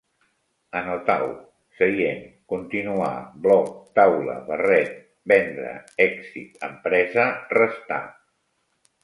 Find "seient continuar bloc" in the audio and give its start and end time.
1.81-3.69